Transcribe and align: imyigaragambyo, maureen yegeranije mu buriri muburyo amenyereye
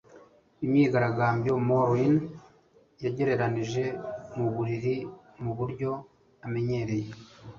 imyigaragambyo, 0.65 1.53
maureen 1.67 2.15
yegeranije 3.01 3.83
mu 4.35 4.45
buriri 4.53 4.95
muburyo 5.43 5.91
amenyereye 6.45 7.09